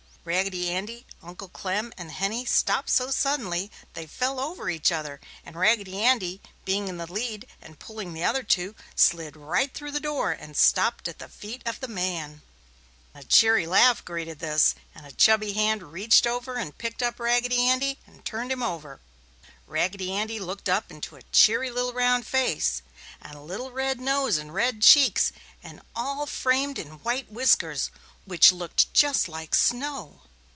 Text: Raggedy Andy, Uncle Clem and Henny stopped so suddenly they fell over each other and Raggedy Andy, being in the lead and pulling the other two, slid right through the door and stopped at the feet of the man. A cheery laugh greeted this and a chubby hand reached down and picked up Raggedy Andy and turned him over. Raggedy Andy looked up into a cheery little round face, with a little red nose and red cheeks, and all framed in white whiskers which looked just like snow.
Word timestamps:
Raggedy 0.23 0.69
Andy, 0.69 1.07
Uncle 1.23 1.47
Clem 1.49 1.91
and 1.97 2.11
Henny 2.11 2.45
stopped 2.45 2.91
so 2.91 3.09
suddenly 3.09 3.71
they 3.95 4.05
fell 4.05 4.39
over 4.39 4.69
each 4.69 4.91
other 4.91 5.19
and 5.43 5.55
Raggedy 5.55 5.99
Andy, 5.99 6.43
being 6.63 6.87
in 6.87 6.97
the 6.97 7.11
lead 7.11 7.47
and 7.59 7.79
pulling 7.79 8.13
the 8.13 8.23
other 8.23 8.43
two, 8.43 8.75
slid 8.95 9.35
right 9.35 9.73
through 9.73 9.89
the 9.89 9.99
door 9.99 10.31
and 10.31 10.55
stopped 10.55 11.07
at 11.07 11.17
the 11.17 11.27
feet 11.27 11.63
of 11.65 11.79
the 11.79 11.87
man. 11.87 12.43
A 13.15 13.23
cheery 13.23 13.65
laugh 13.65 14.05
greeted 14.05 14.37
this 14.37 14.75
and 14.93 15.07
a 15.07 15.11
chubby 15.11 15.53
hand 15.53 15.91
reached 15.91 16.25
down 16.25 16.43
and 16.49 16.77
picked 16.77 17.01
up 17.01 17.19
Raggedy 17.19 17.67
Andy 17.67 17.97
and 18.05 18.23
turned 18.23 18.51
him 18.51 18.61
over. 18.61 18.99
Raggedy 19.65 20.11
Andy 20.11 20.37
looked 20.37 20.69
up 20.69 20.91
into 20.91 21.15
a 21.15 21.23
cheery 21.31 21.71
little 21.71 21.93
round 21.93 22.27
face, 22.27 22.83
with 23.23 23.31
a 23.33 23.41
little 23.41 23.71
red 23.71 23.99
nose 23.99 24.37
and 24.37 24.53
red 24.53 24.83
cheeks, 24.83 25.31
and 25.63 25.81
all 25.95 26.25
framed 26.27 26.77
in 26.77 26.99
white 27.01 27.31
whiskers 27.31 27.89
which 28.25 28.51
looked 28.51 28.93
just 28.93 29.27
like 29.27 29.55
snow. 29.55 30.21